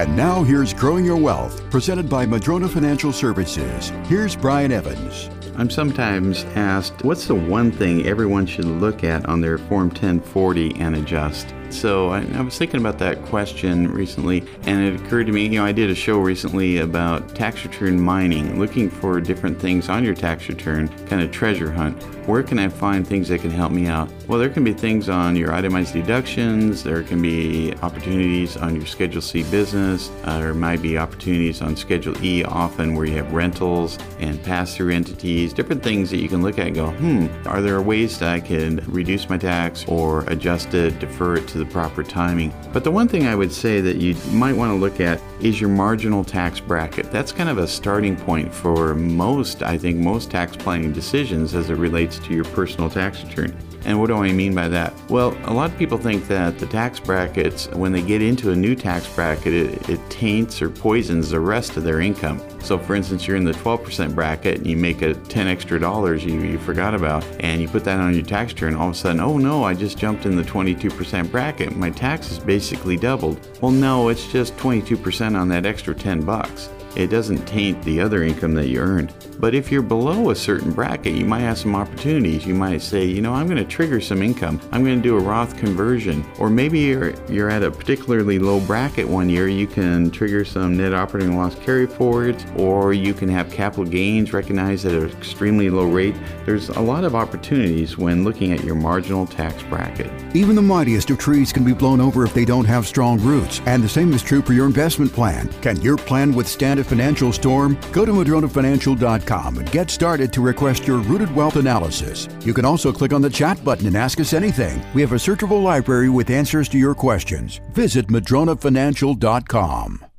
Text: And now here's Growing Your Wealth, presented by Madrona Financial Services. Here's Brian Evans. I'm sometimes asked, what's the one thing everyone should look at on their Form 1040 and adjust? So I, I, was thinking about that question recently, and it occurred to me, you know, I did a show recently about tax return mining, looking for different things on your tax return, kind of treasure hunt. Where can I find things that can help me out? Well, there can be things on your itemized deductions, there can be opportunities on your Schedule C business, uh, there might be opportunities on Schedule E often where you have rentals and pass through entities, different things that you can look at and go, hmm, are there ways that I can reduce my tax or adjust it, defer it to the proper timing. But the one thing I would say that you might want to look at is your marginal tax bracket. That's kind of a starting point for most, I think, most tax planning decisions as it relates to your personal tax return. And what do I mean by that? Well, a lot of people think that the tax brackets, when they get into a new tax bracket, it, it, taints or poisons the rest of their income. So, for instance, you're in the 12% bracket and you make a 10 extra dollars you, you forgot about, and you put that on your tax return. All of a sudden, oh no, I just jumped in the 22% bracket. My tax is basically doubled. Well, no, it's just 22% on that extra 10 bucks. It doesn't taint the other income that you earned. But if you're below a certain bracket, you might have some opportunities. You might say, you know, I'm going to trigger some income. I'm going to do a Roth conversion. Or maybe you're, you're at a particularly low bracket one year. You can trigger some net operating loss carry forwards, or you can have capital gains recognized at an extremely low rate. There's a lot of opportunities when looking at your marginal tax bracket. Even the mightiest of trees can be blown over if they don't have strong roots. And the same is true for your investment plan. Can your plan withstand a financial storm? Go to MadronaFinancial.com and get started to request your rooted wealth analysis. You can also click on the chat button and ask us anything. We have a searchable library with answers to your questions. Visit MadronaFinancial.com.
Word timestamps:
And 0.00 0.16
now 0.16 0.42
here's 0.42 0.72
Growing 0.72 1.04
Your 1.04 1.18
Wealth, 1.18 1.60
presented 1.70 2.08
by 2.08 2.24
Madrona 2.24 2.66
Financial 2.70 3.12
Services. 3.12 3.90
Here's 4.06 4.34
Brian 4.34 4.72
Evans. 4.72 5.28
I'm 5.58 5.68
sometimes 5.68 6.44
asked, 6.54 7.04
what's 7.04 7.26
the 7.26 7.34
one 7.34 7.70
thing 7.70 8.06
everyone 8.06 8.46
should 8.46 8.64
look 8.64 9.04
at 9.04 9.26
on 9.26 9.42
their 9.42 9.58
Form 9.58 9.88
1040 9.88 10.76
and 10.76 10.96
adjust? 10.96 11.48
So 11.70 12.10
I, 12.10 12.26
I, 12.34 12.40
was 12.40 12.58
thinking 12.58 12.80
about 12.80 12.98
that 12.98 13.24
question 13.26 13.90
recently, 13.92 14.44
and 14.62 14.82
it 14.82 15.00
occurred 15.00 15.26
to 15.26 15.32
me, 15.32 15.44
you 15.44 15.60
know, 15.60 15.64
I 15.64 15.72
did 15.72 15.88
a 15.88 15.94
show 15.94 16.18
recently 16.18 16.78
about 16.78 17.34
tax 17.34 17.64
return 17.64 18.00
mining, 18.00 18.58
looking 18.58 18.90
for 18.90 19.20
different 19.20 19.60
things 19.60 19.88
on 19.88 20.04
your 20.04 20.14
tax 20.14 20.48
return, 20.48 20.88
kind 21.06 21.22
of 21.22 21.30
treasure 21.30 21.70
hunt. 21.70 22.02
Where 22.26 22.42
can 22.42 22.58
I 22.58 22.68
find 22.68 23.06
things 23.06 23.28
that 23.28 23.40
can 23.40 23.50
help 23.50 23.72
me 23.72 23.86
out? 23.86 24.10
Well, 24.26 24.38
there 24.38 24.50
can 24.50 24.62
be 24.62 24.72
things 24.72 25.08
on 25.08 25.36
your 25.36 25.52
itemized 25.52 25.94
deductions, 25.94 26.82
there 26.82 27.02
can 27.02 27.22
be 27.22 27.72
opportunities 27.82 28.56
on 28.56 28.76
your 28.76 28.86
Schedule 28.86 29.22
C 29.22 29.44
business, 29.44 30.10
uh, 30.24 30.38
there 30.38 30.54
might 30.54 30.82
be 30.82 30.98
opportunities 30.98 31.62
on 31.62 31.76
Schedule 31.76 32.22
E 32.22 32.44
often 32.44 32.94
where 32.94 33.06
you 33.06 33.16
have 33.16 33.32
rentals 33.32 33.98
and 34.18 34.42
pass 34.42 34.76
through 34.76 34.92
entities, 34.92 35.52
different 35.52 35.82
things 35.82 36.10
that 36.10 36.18
you 36.18 36.28
can 36.28 36.42
look 36.42 36.58
at 36.58 36.66
and 36.66 36.76
go, 36.76 36.90
hmm, 36.90 37.26
are 37.46 37.62
there 37.62 37.80
ways 37.80 38.18
that 38.18 38.28
I 38.28 38.40
can 38.40 38.78
reduce 38.86 39.28
my 39.28 39.38
tax 39.38 39.84
or 39.88 40.22
adjust 40.24 40.74
it, 40.74 40.98
defer 40.98 41.36
it 41.36 41.48
to 41.48 41.59
the 41.60 41.66
proper 41.66 42.02
timing. 42.02 42.52
But 42.72 42.82
the 42.82 42.90
one 42.90 43.06
thing 43.06 43.26
I 43.26 43.34
would 43.34 43.52
say 43.52 43.80
that 43.80 43.96
you 43.96 44.16
might 44.32 44.56
want 44.56 44.70
to 44.70 44.74
look 44.74 45.00
at 45.00 45.20
is 45.40 45.60
your 45.60 45.70
marginal 45.70 46.24
tax 46.24 46.58
bracket. 46.58 47.10
That's 47.12 47.30
kind 47.30 47.48
of 47.48 47.58
a 47.58 47.68
starting 47.68 48.16
point 48.16 48.52
for 48.52 48.94
most, 48.94 49.62
I 49.62 49.78
think, 49.78 49.98
most 49.98 50.30
tax 50.30 50.56
planning 50.56 50.92
decisions 50.92 51.54
as 51.54 51.70
it 51.70 51.76
relates 51.76 52.18
to 52.20 52.34
your 52.34 52.44
personal 52.44 52.90
tax 52.90 53.22
return. 53.22 53.56
And 53.84 53.98
what 53.98 54.08
do 54.08 54.16
I 54.16 54.32
mean 54.32 54.54
by 54.54 54.68
that? 54.68 54.92
Well, 55.08 55.36
a 55.44 55.54
lot 55.54 55.70
of 55.70 55.78
people 55.78 55.96
think 55.96 56.28
that 56.28 56.58
the 56.58 56.66
tax 56.66 57.00
brackets, 57.00 57.66
when 57.68 57.92
they 57.92 58.02
get 58.02 58.20
into 58.20 58.50
a 58.50 58.56
new 58.56 58.74
tax 58.74 59.12
bracket, 59.14 59.54
it, 59.54 59.88
it, 59.88 60.10
taints 60.10 60.60
or 60.60 60.68
poisons 60.68 61.30
the 61.30 61.40
rest 61.40 61.76
of 61.76 61.84
their 61.84 62.00
income. 62.00 62.42
So, 62.60 62.78
for 62.78 62.94
instance, 62.94 63.26
you're 63.26 63.38
in 63.38 63.44
the 63.44 63.52
12% 63.52 64.14
bracket 64.14 64.58
and 64.58 64.66
you 64.66 64.76
make 64.76 65.00
a 65.00 65.14
10 65.14 65.46
extra 65.46 65.80
dollars 65.80 66.24
you, 66.24 66.38
you 66.40 66.58
forgot 66.58 66.94
about, 66.94 67.24
and 67.40 67.62
you 67.62 67.68
put 67.68 67.84
that 67.84 68.00
on 68.00 68.14
your 68.14 68.24
tax 68.24 68.52
return. 68.52 68.74
All 68.74 68.88
of 68.88 68.94
a 68.94 68.96
sudden, 68.96 69.20
oh 69.20 69.38
no, 69.38 69.64
I 69.64 69.72
just 69.72 69.96
jumped 69.96 70.26
in 70.26 70.36
the 70.36 70.42
22% 70.42 71.30
bracket. 71.30 71.49
My 71.76 71.90
tax 71.90 72.30
is 72.30 72.38
basically 72.38 72.96
doubled. 72.96 73.40
Well, 73.60 73.72
no, 73.72 74.08
it's 74.08 74.30
just 74.30 74.56
22% 74.56 75.38
on 75.38 75.48
that 75.48 75.66
extra 75.66 75.94
10 75.94 76.22
bucks. 76.22 76.70
It 76.96 77.08
doesn't 77.08 77.44
taint 77.46 77.82
the 77.82 78.00
other 78.00 78.22
income 78.22 78.54
that 78.54 78.68
you 78.68 78.78
earned. 78.80 79.12
But 79.40 79.54
if 79.54 79.72
you're 79.72 79.80
below 79.80 80.30
a 80.30 80.36
certain 80.36 80.70
bracket, 80.70 81.14
you 81.14 81.24
might 81.24 81.40
have 81.40 81.56
some 81.56 81.74
opportunities. 81.74 82.44
You 82.44 82.54
might 82.54 82.82
say, 82.82 83.06
you 83.06 83.22
know, 83.22 83.32
I'm 83.32 83.46
going 83.46 83.56
to 83.56 83.64
trigger 83.64 83.98
some 83.98 84.22
income. 84.22 84.60
I'm 84.70 84.84
going 84.84 84.96
to 84.96 85.02
do 85.02 85.16
a 85.16 85.20
Roth 85.20 85.56
conversion. 85.56 86.30
Or 86.38 86.50
maybe 86.50 86.80
you're, 86.80 87.14
you're 87.30 87.48
at 87.48 87.62
a 87.62 87.70
particularly 87.70 88.38
low 88.38 88.60
bracket 88.60 89.08
one 89.08 89.30
year. 89.30 89.48
You 89.48 89.66
can 89.66 90.10
trigger 90.10 90.44
some 90.44 90.76
net 90.76 90.92
operating 90.92 91.38
loss 91.38 91.54
carry 91.54 91.86
forwards, 91.86 92.44
or 92.54 92.92
you 92.92 93.14
can 93.14 93.30
have 93.30 93.50
capital 93.50 93.86
gains 93.86 94.34
recognized 94.34 94.84
at 94.84 94.92
an 94.92 95.10
extremely 95.10 95.70
low 95.70 95.86
rate. 95.86 96.16
There's 96.44 96.68
a 96.68 96.80
lot 96.80 97.04
of 97.04 97.14
opportunities 97.14 97.96
when 97.96 98.24
looking 98.24 98.52
at 98.52 98.62
your 98.62 98.74
marginal 98.74 99.26
tax 99.26 99.62
bracket. 99.64 100.10
Even 100.36 100.54
the 100.54 100.62
mightiest 100.62 101.08
of 101.08 101.16
trees 101.16 101.50
can 101.50 101.64
be 101.64 101.72
blown 101.72 102.02
over 102.02 102.24
if 102.24 102.34
they 102.34 102.44
don't 102.44 102.66
have 102.66 102.86
strong 102.86 103.18
roots. 103.18 103.62
And 103.64 103.82
the 103.82 103.88
same 103.88 104.12
is 104.12 104.22
true 104.22 104.42
for 104.42 104.52
your 104.52 104.66
investment 104.66 105.14
plan. 105.14 105.48
Can 105.62 105.80
your 105.80 105.96
plan 105.96 106.34
withstand 106.34 106.78
a 106.78 106.84
financial 106.84 107.32
storm? 107.32 107.78
Go 107.90 108.04
to 108.04 108.12
MadronaFinancial.com 108.12 109.29
and 109.30 109.70
get 109.70 109.90
started 109.90 110.32
to 110.32 110.40
request 110.40 110.86
your 110.86 110.98
rooted 110.98 111.34
wealth 111.34 111.56
analysis. 111.56 112.28
You 112.40 112.54
can 112.54 112.64
also 112.64 112.92
click 112.92 113.12
on 113.12 113.22
the 113.22 113.30
chat 113.30 113.62
button 113.64 113.86
and 113.86 113.96
ask 113.96 114.20
us 114.20 114.32
anything. 114.32 114.82
We 114.94 115.02
have 115.02 115.12
a 115.12 115.16
searchable 115.16 115.62
library 115.62 116.08
with 116.08 116.30
answers 116.30 116.68
to 116.70 116.78
your 116.78 116.94
questions. 116.94 117.60
Visit 117.72 118.08
MadronaFinancial.com. 118.08 120.09